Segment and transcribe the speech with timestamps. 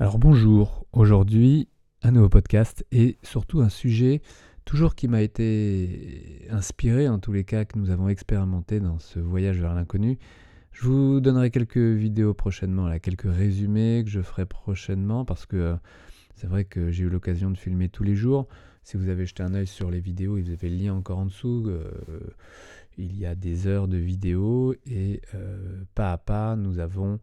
[0.00, 1.66] Alors bonjour, aujourd'hui
[2.02, 4.22] un nouveau podcast et surtout un sujet
[4.64, 9.18] toujours qui m'a été inspiré en tous les cas que nous avons expérimenté dans ce
[9.18, 10.20] voyage vers l'inconnu.
[10.70, 15.56] Je vous donnerai quelques vidéos prochainement, là, quelques résumés que je ferai prochainement parce que
[15.56, 15.74] euh,
[16.36, 18.46] c'est vrai que j'ai eu l'occasion de filmer tous les jours.
[18.84, 21.26] Si vous avez jeté un œil sur les vidéos, vous avez le lien encore en
[21.26, 21.64] dessous.
[21.66, 21.90] Euh,
[22.98, 27.18] il y a des heures de vidéos et euh, pas à pas nous avons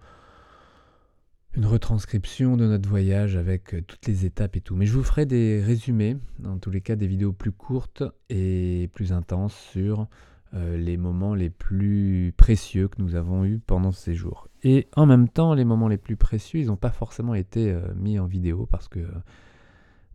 [1.55, 4.75] une retranscription de notre voyage avec euh, toutes les étapes et tout.
[4.75, 8.89] Mais je vous ferai des résumés, dans tous les cas des vidéos plus courtes et
[8.93, 10.07] plus intenses sur
[10.53, 14.49] euh, les moments les plus précieux que nous avons eus pendant ces jours.
[14.63, 17.81] Et en même temps, les moments les plus précieux, ils n'ont pas forcément été euh,
[17.95, 18.99] mis en vidéo parce que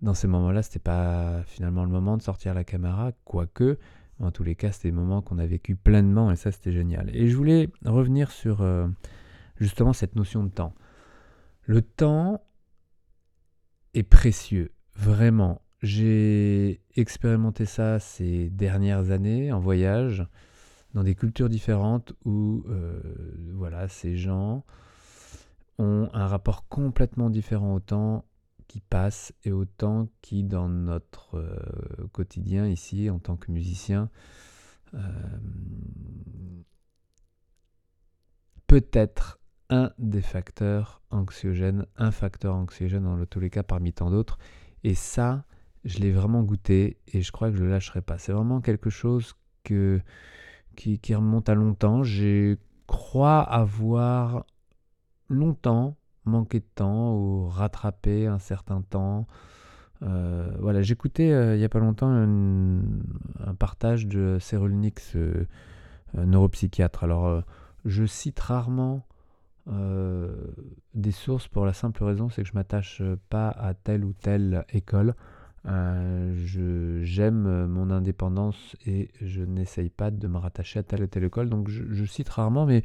[0.02, 3.78] dans ces moments-là, c'était pas finalement le moment de sortir la caméra, quoique.
[4.18, 7.10] En tous les cas, c'était des moments qu'on a vécu pleinement et ça, c'était génial.
[7.14, 8.64] Et je voulais revenir sur
[9.58, 10.74] justement cette notion de temps.
[11.62, 12.42] Le temps
[13.94, 15.62] est précieux, vraiment.
[15.82, 20.26] J'ai expérimenté ça ces dernières années en voyage,
[20.94, 23.00] dans des cultures différentes où euh,
[23.54, 24.64] voilà, ces gens
[25.78, 28.24] ont un rapport complètement différent au temps
[28.66, 34.10] qui passe et au temps qui, dans notre euh, quotidien ici, en tant que musicien,
[34.94, 34.98] euh,
[38.66, 39.39] peut être
[39.70, 44.38] un des facteurs anxiogènes, un facteur anxiogène dans tous les cas parmi tant d'autres.
[44.84, 45.44] Et ça,
[45.84, 48.18] je l'ai vraiment goûté et je crois que je ne le lâcherai pas.
[48.18, 50.00] C'est vraiment quelque chose que,
[50.76, 52.02] qui, remonte à longtemps.
[52.02, 54.44] Je crois avoir
[55.28, 59.26] longtemps manqué de temps ou rattrapé un certain temps.
[60.02, 65.46] Euh, voilà, j'écoutais euh, il n'y a pas longtemps un, partage de Cyrulnik, ce
[66.14, 67.04] neuropsychiatre.
[67.04, 67.40] Alors, euh,
[67.84, 69.06] je cite rarement
[69.70, 70.34] euh,
[70.94, 74.64] des sources pour la simple raison, c'est que je m'attache pas à telle ou telle
[74.70, 75.14] école.
[75.66, 76.32] Euh,
[77.04, 81.48] j'aime mon indépendance et je n'essaye pas de me rattacher à telle ou telle école.
[81.48, 82.82] Donc je, cite rarement, mais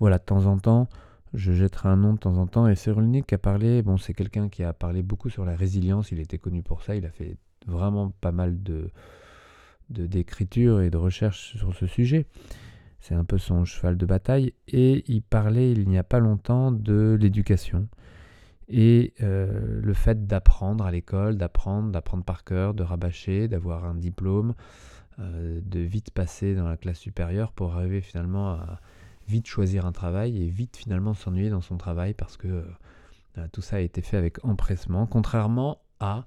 [0.00, 0.88] voilà, de temps en temps,
[1.34, 2.68] je jetterai un nom de temps en temps.
[2.68, 6.12] Et Cyrulnik a parlé, bon, c'est quelqu'un qui a parlé beaucoup sur la résilience.
[6.12, 6.96] Il était connu pour ça.
[6.96, 7.36] Il a fait
[7.66, 8.90] vraiment pas mal de
[9.90, 12.26] d'écriture et de recherche sur ce sujet.
[13.00, 14.52] C'est un peu son cheval de bataille.
[14.66, 17.88] Et il parlait il n'y a pas longtemps de l'éducation.
[18.68, 23.94] Et euh, le fait d'apprendre à l'école, d'apprendre, d'apprendre par cœur, de rabâcher, d'avoir un
[23.94, 24.54] diplôme,
[25.20, 28.80] euh, de vite passer dans la classe supérieure pour arriver finalement à
[29.26, 32.64] vite choisir un travail et vite finalement s'ennuyer dans son travail parce que
[33.38, 36.24] euh, tout ça a été fait avec empressement, contrairement à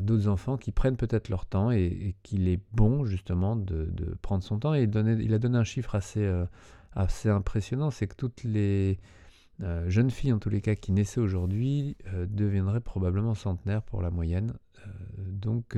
[0.00, 3.90] d'autres enfants qui prennent peut-être leur temps et, qu'il est bon justement de,
[4.20, 4.74] prendre son temps.
[4.74, 6.46] Il, a donné un chiffre assez, euh,
[7.24, 8.98] impressionnant, c'est que toutes les
[9.62, 14.02] euh, jeunes filles, en tous les cas, qui naissaient aujourd'hui, euh, deviendraient probablement centenaires pour
[14.02, 14.54] la moyenne.
[15.16, 15.76] donc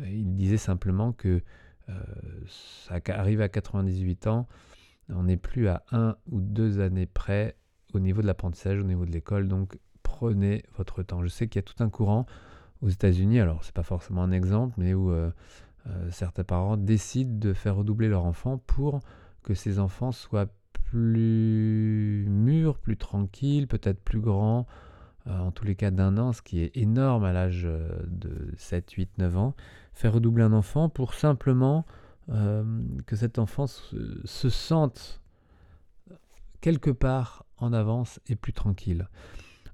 [0.00, 1.42] il disait simplement que
[2.46, 4.46] ça arrive à 98 ans,
[5.08, 7.56] on n'est plus à un ou deux années près
[7.94, 9.48] au niveau de l'apprentissage, au niveau de l'école.
[9.48, 11.22] Donc prenez votre temps.
[11.22, 12.26] Je sais qu'il y a tout un courant
[12.82, 15.30] aux États-Unis, alors c'est pas forcément un exemple, mais où euh,
[15.86, 19.00] euh, certains parents décident de faire redoubler leur enfant pour
[19.42, 24.66] que ces enfants soient plus mûrs, plus tranquilles, peut-être plus grands,
[25.26, 27.68] euh, en tous les cas d'un an, ce qui est énorme à l'âge
[28.06, 29.54] de 7, 8, 9 ans,
[29.92, 31.84] faire redoubler un enfant pour simplement
[33.06, 35.20] que cet enfant se sente
[36.60, 39.08] quelque part en avance et plus tranquille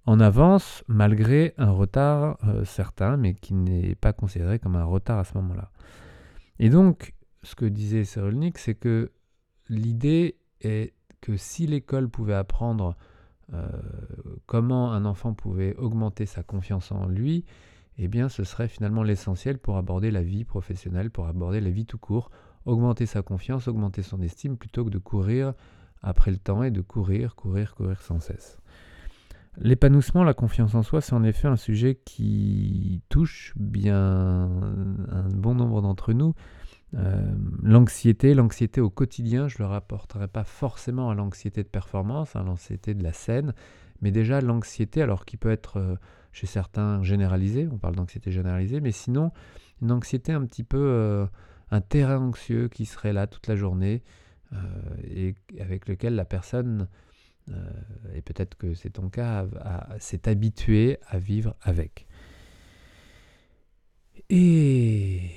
[0.06, 5.18] en avance malgré un retard euh, certain, mais qui n'est pas considéré comme un retard
[5.18, 5.70] à ce moment-là.
[6.58, 9.12] Et donc, ce que disait Cyrulnik, c'est que
[9.68, 12.96] l'idée est que si l'école pouvait apprendre
[13.52, 13.68] euh,
[14.46, 17.44] comment un enfant pouvait augmenter sa confiance en lui,
[17.98, 21.86] eh bien ce serait finalement l'essentiel pour aborder la vie professionnelle, pour aborder la vie
[21.86, 22.30] tout court,
[22.64, 25.54] augmenter sa confiance, augmenter son estime, plutôt que de courir
[26.00, 28.58] après le temps et de courir, courir, courir sans cesse.
[29.58, 35.54] L'épanouissement, la confiance en soi, c'est en effet un sujet qui touche bien un bon
[35.54, 36.34] nombre d'entre nous.
[36.94, 42.36] Euh, l'anxiété, l'anxiété au quotidien, je ne le rapporterai pas forcément à l'anxiété de performance,
[42.36, 43.54] à l'anxiété de la scène,
[44.00, 45.96] mais déjà l'anxiété, alors qui peut être euh,
[46.32, 49.32] chez certains généralisée, on parle d'anxiété généralisée, mais sinon
[49.80, 51.26] une anxiété un petit peu, euh,
[51.70, 54.02] un terrain anxieux qui serait là toute la journée
[55.08, 56.88] et avec lequel la personne
[58.14, 59.46] et peut-être que c'est ton cas,
[59.98, 62.06] s'est habitué à vivre avec.
[64.30, 65.30] Et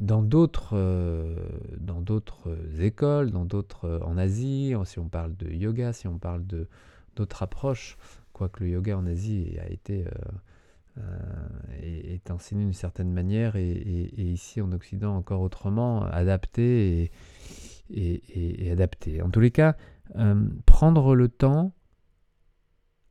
[0.00, 1.36] dans d'autres, euh,
[1.78, 6.46] dans d'autres écoles, dans d'autres en Asie, si on parle de yoga, si on parle
[6.46, 6.68] de
[7.14, 7.98] d'autres approches
[8.32, 10.06] quoique le yoga en Asie a été
[11.82, 17.10] est, enseigné d'une certaine manière et, ici en Occident encore autrement, adapté
[17.90, 19.22] et, adapté.
[19.22, 19.76] En tous les cas,
[20.66, 21.74] prendre le temps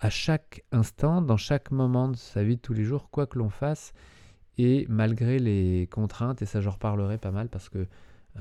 [0.01, 3.37] à chaque instant, dans chaque moment de sa vie de tous les jours, quoi que
[3.37, 3.93] l'on fasse,
[4.57, 7.85] et malgré les contraintes, et ça j'en reparlerai pas mal parce que,
[8.35, 8.39] euh,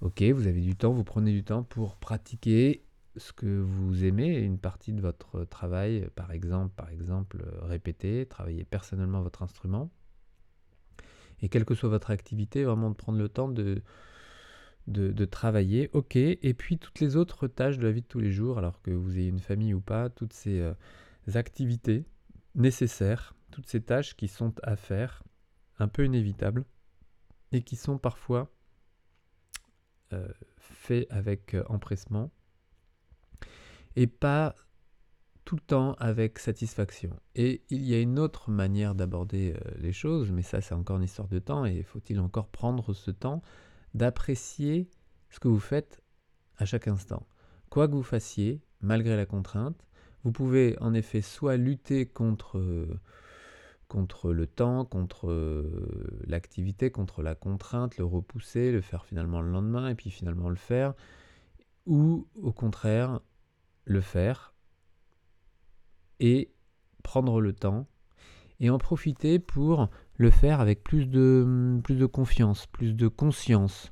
[0.00, 2.84] ok, vous avez du temps, vous prenez du temps pour pratiquer
[3.16, 8.64] ce que vous aimez, une partie de votre travail, par exemple, par exemple, répéter, travailler
[8.64, 9.90] personnellement votre instrument,
[11.40, 13.82] et quelle que soit votre activité, vraiment de prendre le temps de,
[14.86, 18.32] de, travailler, ok, et puis toutes les autres tâches de la vie de tous les
[18.32, 20.74] jours, alors que vous ayez une famille ou pas, toutes ces euh,
[21.34, 22.04] activités
[22.54, 25.22] nécessaires, toutes ces tâches qui sont à faire,
[25.78, 26.64] un peu inévitables,
[27.52, 28.50] et qui sont parfois
[30.12, 32.32] euh, faites avec euh, empressement,
[33.94, 34.54] et pas
[35.44, 37.18] tout le temps avec satisfaction.
[37.34, 41.02] Et il y a une autre manière d'aborder les choses, mais ça c'est encore une
[41.04, 43.42] histoire de temps, et faut-il encore prendre ce temps
[43.94, 44.88] d'apprécier
[45.30, 46.02] ce que vous faites
[46.58, 47.26] à chaque instant.
[47.70, 49.86] Quoi que vous fassiez, malgré la contrainte,
[50.24, 55.66] vous pouvez en effet soit lutter contre, le temps, contre
[56.26, 60.56] l'activité, contre la contrainte, le repousser, le faire finalement le lendemain et puis finalement le
[60.56, 60.94] faire,
[61.86, 63.20] ou au contraire
[63.84, 64.54] le faire
[66.20, 66.52] et
[67.02, 67.88] prendre le temps
[68.60, 69.90] et en profiter pour
[70.22, 73.90] le faire avec plus de, confiance, plus de conscience,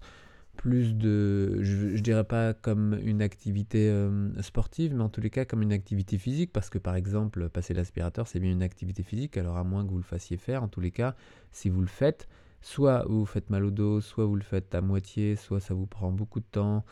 [0.56, 5.30] plus de, je, je dirais pas comme une activité euh, sportive, mais en tous les
[5.30, 9.02] cas comme une activité physique, parce que par exemple, passer l'aspirateur, c'est bien une activité
[9.02, 11.16] physique, alors à moins que vous le fassiez faire, en tous les cas,
[11.50, 12.28] si vous le faites,
[12.62, 15.86] soit vous faites mal au dos, soit vous le faites à moitié, soit ça vous
[15.86, 16.84] prend beaucoup de temps,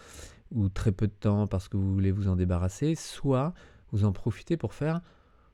[0.50, 3.54] ou très peu de temps parce que vous voulez vous en débarrasser, soit
[3.92, 5.00] vous en profitez pour faire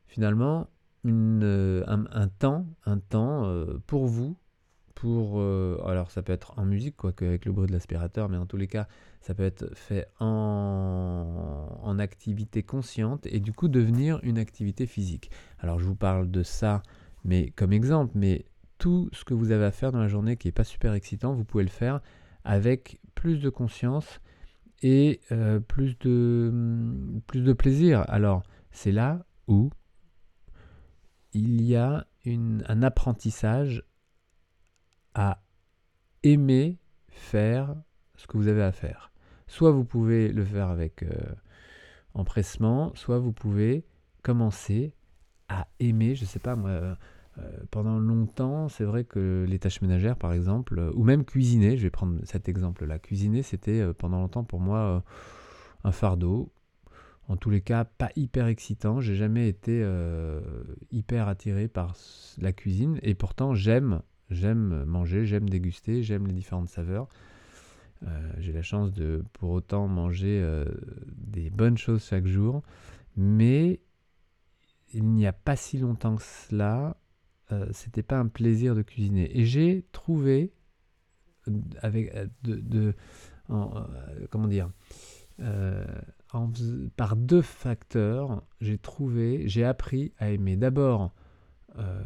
[0.06, 0.69] finalement
[1.06, 4.38] euh, un, temps, un temps euh, pour vous,
[4.94, 8.38] pour euh, alors ça peut être en musique quoi avec le bruit de l'aspirateur, mais
[8.38, 8.88] en tous les cas
[9.20, 15.30] ça peut être fait en, en activité consciente et du coup devenir une activité physique.
[15.58, 16.82] Alors je vous parle de ça,
[17.22, 18.46] mais comme exemple, mais
[18.78, 21.34] tout ce que vous avez à faire dans la journée qui n'est pas super excitant,
[21.34, 22.00] vous pouvez le faire
[22.44, 24.20] avec plus de conscience
[24.82, 25.20] et
[25.68, 26.52] plus, de,
[27.26, 28.04] plus de plaisir.
[28.08, 29.70] Alors c'est là où
[31.34, 33.84] il y a un apprentissage
[35.14, 35.42] à
[36.22, 36.78] aimer
[37.08, 37.75] faire
[38.16, 39.12] ce que vous avez à faire.
[39.46, 41.10] Soit vous pouvez le faire avec euh,
[42.14, 43.84] empressement, soit vous pouvez
[44.22, 44.94] commencer
[45.48, 46.94] à aimer, je ne sais pas moi, euh,
[47.70, 51.90] pendant longtemps, c'est vrai que les tâches ménagères par exemple, ou même cuisiner, je vais
[51.90, 55.04] prendre cet exemple-là, cuisiner c'était euh, pendant longtemps pour moi
[55.82, 56.53] un fardeau,
[57.28, 59.00] en tous les cas pas hyper excitant.
[59.00, 60.40] J'ai jamais été euh,
[60.90, 61.96] hyper attiré par
[62.38, 67.08] la cuisine et pourtant j'aime j'aime manger, j'aime déguster, j'aime les différentes saveurs.
[68.02, 70.66] Euh, j'ai la chance de pour autant manger euh,
[71.16, 72.62] des bonnes choses chaque jour,
[73.16, 73.80] mais
[74.92, 76.96] il n'y a pas si longtemps que cela,
[77.72, 79.38] c'était pas un plaisir de cuisiner.
[79.38, 80.52] Et j'ai trouvé
[81.82, 82.12] avec
[82.42, 82.94] de,
[84.30, 84.70] comment dire
[86.96, 90.56] par deux facteurs, j'ai trouvé, j'ai appris à aimer.
[90.56, 91.12] D'abord,
[91.78, 92.03] euh,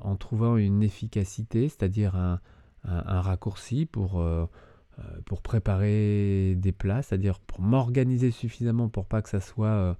[0.00, 2.40] en trouvant une efficacité, c'est-à-dire un,
[2.84, 4.46] raccourci pour, euh,
[4.98, 9.96] euh, pour préparer des plats, c'est-à-dire pour m'organiser suffisamment pour pas que ça soit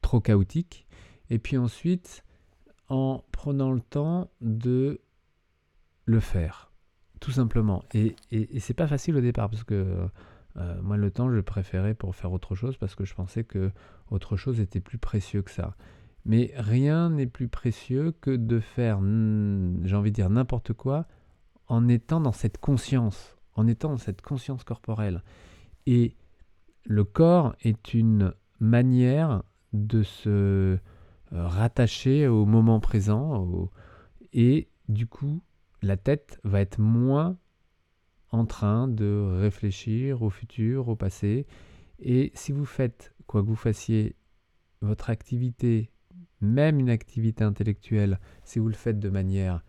[0.00, 0.86] trop chaotique.
[1.30, 2.24] Et puis ensuite,
[2.88, 5.00] en prenant le temps de
[6.06, 6.72] le faire,
[7.20, 7.84] tout simplement.
[7.94, 10.08] Et, et, et c'est pas facile au départ parce que
[10.56, 13.70] euh, moi, le temps, je préférais pour faire autre chose parce que je pensais que
[14.10, 15.76] autre chose était plus précieux que ça.
[16.24, 19.00] Mais rien n'est plus précieux que de faire,
[19.84, 21.06] j'ai envie de dire, n'importe quoi
[21.66, 25.22] en étant dans cette conscience, en étant dans cette conscience corporelle.
[25.86, 26.16] Et
[26.84, 30.78] le corps est une manière de se euh,
[31.30, 33.70] rattacher au moment présent
[34.32, 35.40] et du coup,
[35.82, 37.36] la tête va être moins
[38.30, 41.46] en train de réfléchir au futur, au passé.
[41.98, 44.16] Et si vous faites, quoi que vous fassiez,
[44.80, 45.90] votre activité,
[46.40, 49.62] même une activité intellectuelle, si vous le faites de manière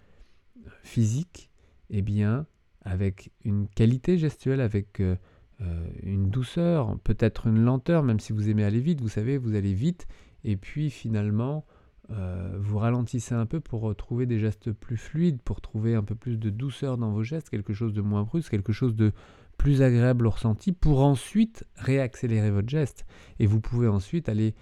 [0.84, 1.50] physique,
[1.90, 2.46] eh bien,
[2.82, 5.16] avec une qualité gestuelle, avec euh,
[5.62, 9.56] euh, une douceur, peut-être une lenteur, même si vous aimez aller vite, vous savez, vous
[9.56, 10.08] allez vite,
[10.44, 11.66] et puis finalement,
[12.12, 16.16] euh, vous ralentissez un peu pour trouver des gestes plus fluides, pour trouver un peu
[16.16, 19.12] plus de douceur dans vos gestes, quelque chose de moins brusque, quelque chose de
[19.58, 23.06] plus agréable au ressenti, pour ensuite réaccélérer votre geste.
[23.40, 24.56] Et vous pouvez ensuite aller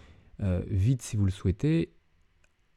[0.67, 1.93] vite si vous le souhaitez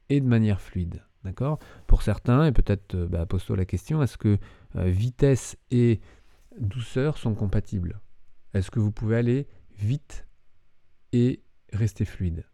[0.09, 1.05] et de manière fluide.
[1.25, 1.59] D'accord?
[1.87, 4.39] Pour certains, et peut-être bah, pose-toi la question, est-ce que
[4.75, 6.01] vitesse et
[6.59, 8.01] douceur sont compatibles?
[8.55, 10.27] Est-ce que vous pouvez aller vite
[11.13, 12.45] et rester fluide?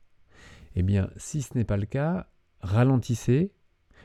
[0.79, 2.29] Eh bien, si ce n'est pas le cas,
[2.61, 3.51] ralentissez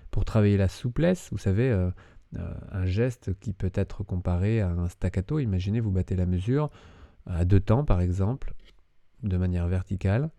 [0.10, 1.30] pour travailler la souplesse.
[1.32, 1.92] Vous savez, euh,
[2.36, 5.38] euh, un geste qui peut être comparé à un staccato.
[5.38, 6.72] Imaginez, vous battez la mesure
[7.28, 8.56] à deux temps, par exemple,
[9.22, 10.32] de manière verticale,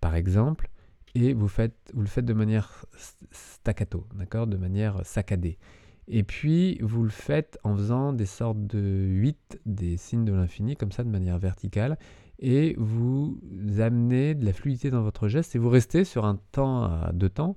[0.00, 0.70] par exemple,
[1.16, 2.86] et vous, vous le faites de manière
[3.32, 5.58] staccato, d'accord, de manière saccadée.
[6.06, 10.76] Et puis, vous le faites en faisant des sortes de 8, des signes de l'infini,
[10.76, 11.98] comme ça, de manière verticale.
[12.44, 13.40] Et vous
[13.78, 17.28] amenez de la fluidité dans votre geste et vous restez sur un temps à deux
[17.28, 17.54] temps,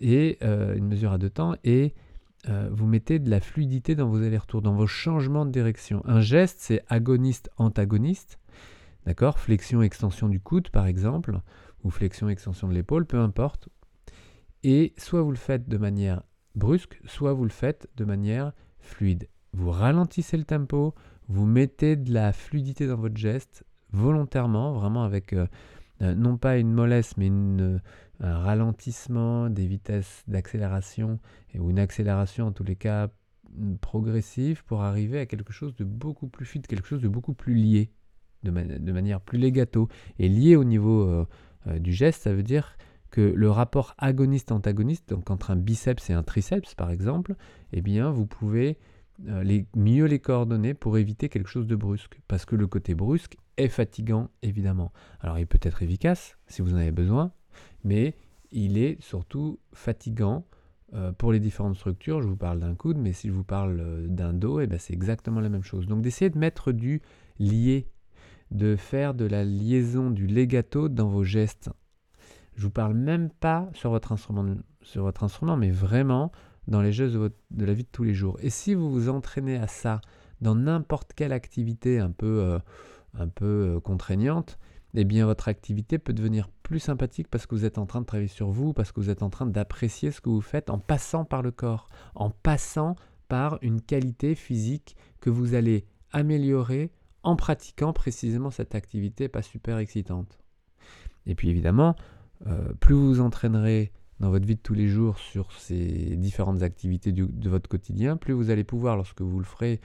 [0.00, 1.94] et euh, une mesure à deux temps, et
[2.48, 6.02] euh, vous mettez de la fluidité dans vos allers-retours, dans vos changements de direction.
[6.04, 8.38] Un geste, c'est agoniste-antagoniste.
[9.06, 9.40] D'accord?
[9.40, 11.40] Flexion-extension du coude, par exemple,
[11.82, 13.68] ou flexion-extension de l'épaule, peu importe.
[14.62, 16.22] Et soit vous le faites de manière
[16.54, 19.28] brusque, soit vous le faites de manière fluide.
[19.52, 20.94] Vous ralentissez le tempo,
[21.26, 25.46] vous mettez de la fluidité dans votre geste volontairement, vraiment avec euh,
[26.02, 27.80] euh, non pas une mollesse, mais une,
[28.20, 31.18] un ralentissement des vitesses d'accélération
[31.58, 33.08] ou une accélération en tous les cas
[33.80, 37.54] progressive pour arriver à quelque chose de beaucoup plus fluide, quelque chose de beaucoup plus
[37.54, 37.90] lié,
[38.44, 38.50] de,
[38.92, 39.88] manière plus legato.
[40.18, 41.26] Et lié au niveau
[41.66, 42.76] euh, du geste, ça veut dire
[43.10, 47.34] que le rapport agoniste-antagoniste, donc entre un biceps et un triceps par exemple,
[47.72, 48.78] eh bien vous pouvez
[49.28, 52.20] euh, les, mieux les coordonner pour éviter quelque chose de brusque.
[52.28, 53.36] Parce que le côté brusque
[53.68, 54.92] fatigant évidemment.
[55.20, 57.32] Alors il peut être efficace si vous en avez besoin,
[57.84, 58.14] mais
[58.52, 60.44] il est surtout fatigant
[60.94, 62.20] euh, pour les différentes structures.
[62.20, 64.78] Je vous parle d'un coude, mais si je vous parle euh, d'un dos, eh ben,
[64.78, 65.86] c'est exactement la même chose.
[65.86, 67.00] Donc d'essayer de mettre du
[67.38, 67.88] lié,
[68.50, 71.70] de faire de la liaison, du legato dans vos gestes.
[72.56, 74.44] Je vous parle même pas sur votre instrument,
[74.82, 76.32] sur votre instrument mais vraiment
[76.66, 77.32] dans les gestes de,
[77.64, 78.36] la vie de tous les jours.
[78.40, 80.00] Et si vous vous entraînez à ça
[80.40, 82.58] dans n'importe quelle activité un peu, euh,
[83.14, 84.58] un peu euh, contraignante,
[84.94, 88.06] eh bien votre activité peut devenir plus sympathique parce que vous êtes en train de
[88.06, 90.78] travailler sur vous, parce que vous êtes en train d'apprécier ce que vous faites en
[90.78, 92.96] passant par le corps, en passant
[93.28, 96.90] par une qualité physique que vous allez améliorer
[97.22, 100.40] en pratiquant précisément cette activité pas super excitante.
[101.26, 101.94] Et puis évidemment,
[102.46, 106.62] euh, plus vous vous entraînerez dans votre vie de tous les jours sur ces différentes
[106.62, 109.80] activités de votre quotidien, plus vous allez pouvoir, lorsque vous le ferez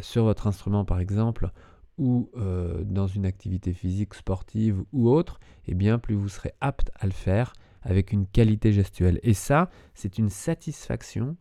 [0.00, 1.50] sur votre instrument par exemple,
[1.98, 6.90] ou euh, dans une activité physique, sportive ou autre, eh bien plus vous serez apte
[6.94, 9.20] à le faire avec une qualité gestuelle.
[9.22, 11.36] Et ça, c'est une satisfaction.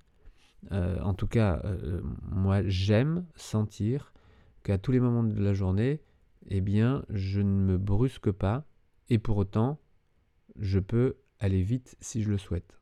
[0.71, 1.61] Euh, en tout cas,
[2.23, 4.13] moi, j'aime sentir
[4.63, 6.01] qu'à tous les moments de la journée,
[6.47, 8.65] eh bien, je ne me brusque pas,
[9.09, 9.79] et pour autant,
[10.59, 12.79] je peux aller vite si je le souhaite.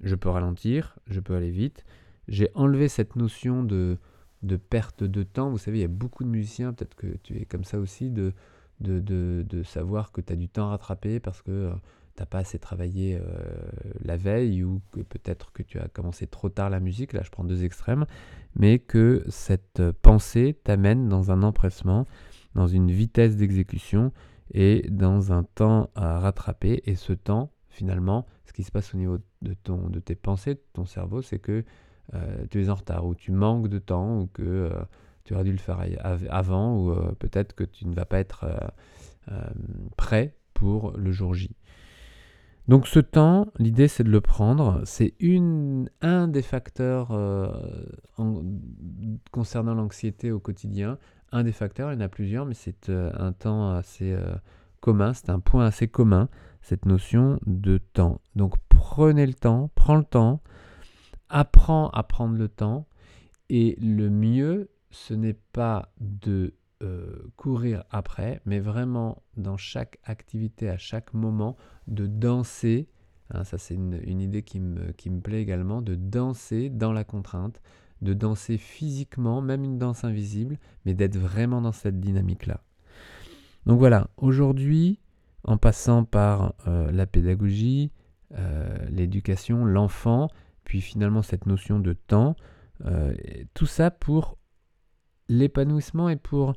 [0.00, 1.84] Je peux ralentir, je peux aller vite.
[2.28, 3.98] J'ai enlevé cette notion de,
[4.42, 5.50] de perte de temps.
[5.50, 8.10] Vous savez, il y a beaucoup de musiciens, peut-être que tu es comme ça aussi,
[8.10, 8.32] de,
[8.80, 9.00] de,
[9.46, 11.72] de, savoir que tu as du temps à rattraper parce que euh,
[12.16, 13.22] tu n'as pas assez travaillé euh,
[14.02, 17.12] la veille ou que peut-être que tu as commencé trop tard la musique.
[17.12, 18.06] Là, je prends deux extrêmes.
[18.56, 22.06] Mais que cette pensée t'amène dans un empressement,
[22.54, 24.12] dans une vitesse d'exécution
[24.52, 26.82] et dans un temps à rattraper.
[26.86, 30.54] Et ce temps, finalement, ce qui se passe au niveau de, ton, de tes pensées,
[30.54, 31.64] de ton cerveau, c'est que
[32.14, 34.70] euh, tu es en retard ou tu manques de temps ou que euh,
[35.24, 35.84] tu aurais dû le faire
[36.28, 38.46] avant ou euh, peut-être que tu ne vas pas être
[39.96, 41.54] prêt pour le jour J.
[42.68, 44.82] Donc ce temps, l'idée c'est de le prendre.
[44.84, 45.14] C'est
[46.00, 47.08] un des facteurs
[49.30, 50.98] concernant l'anxiété au quotidien
[51.32, 54.16] un des facteurs, il y en a plusieurs, mais c'est un temps assez
[54.80, 56.28] commun, c'est un point assez commun,
[56.60, 58.20] cette notion de temps.
[58.34, 60.42] Donc prenez le temps, prends le temps,
[61.30, 62.86] apprends à prendre le temps,
[63.48, 70.68] et le mieux, ce n'est pas de euh, courir après, mais vraiment dans chaque activité,
[70.68, 71.56] à chaque moment,
[71.88, 72.88] de danser.
[73.30, 77.04] Hein, ça, c'est une, idée qui me, qui me plaît également, de danser dans la
[77.04, 77.60] contrainte,
[78.02, 82.62] de danser physiquement, même une danse invisible, mais d'être vraiment dans cette dynamique-là.
[83.66, 85.00] Donc voilà, aujourd'hui,
[85.44, 87.92] en passant par euh, la pédagogie,
[88.38, 90.30] euh, l'éducation, l'enfant,
[90.70, 92.36] puis finalement cette notion de temps,
[92.84, 93.12] euh,
[93.54, 94.38] tout ça pour
[95.28, 96.54] l'épanouissement et pour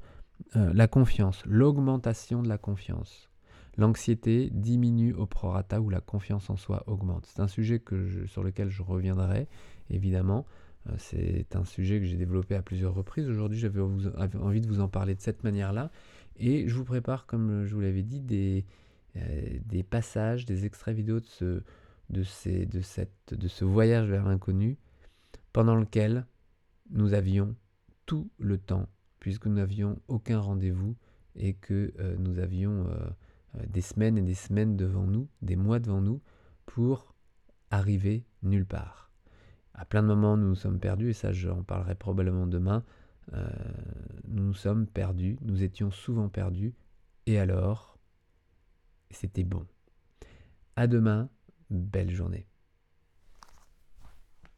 [0.53, 3.31] la confiance, l'augmentation de la confiance.
[3.75, 7.25] L'anxiété diminue au prorata où la confiance en soi augmente.
[7.25, 9.47] C'est un sujet que sur lequel je reviendrai,
[9.89, 10.45] évidemment.
[10.85, 13.27] Euh, c'est un sujet que j'ai développé à plusieurs reprises.
[13.27, 15.89] Aujourd'hui, j'avais envie de vous en parler de cette manière-là.
[16.35, 18.63] Et je vous prépare, comme je vous l'avais dit, des,
[19.15, 21.63] des passages, des extraits vidéo de ce,
[22.09, 24.77] de, ces, de, cette, de ce voyage vers l'inconnu
[25.51, 26.25] pendant lequel
[26.89, 27.55] nous avions
[28.05, 28.87] tout le temps,
[29.19, 30.95] puisque nous n'avions aucun rendez-vous
[31.35, 33.09] et que euh, nous avions euh,
[33.55, 36.21] euh, des semaines et des semaines devant nous, des mois devant nous,
[36.65, 37.15] pour
[37.71, 39.11] arriver nulle part.
[39.73, 42.83] À plein de moments, nous nous sommes perdus, et ça j'en parlerai probablement demain,
[44.27, 46.75] nous nous sommes perdus, nous étions souvent perdus,
[47.25, 47.97] et alors,
[49.09, 49.65] c'était bon.
[50.75, 51.29] À demain,
[51.73, 52.47] belle journée.